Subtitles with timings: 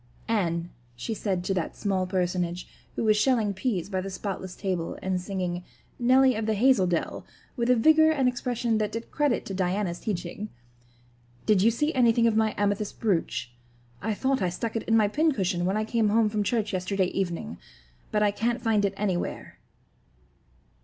[0.27, 4.97] "Anne," she said to that small personage, who was shelling peas by the spotless table
[4.99, 5.63] and singing,
[5.99, 7.23] "Nelly of the Hazel Dell"
[7.55, 10.49] with a vigor and expression that did credit to Diana's teaching,
[11.45, 13.53] "did you see anything of my amethyst brooch?
[14.01, 17.05] I thought I stuck it in my pincushion when I came home from church yesterday
[17.09, 17.59] evening,
[18.11, 19.59] but I can't find it anywhere."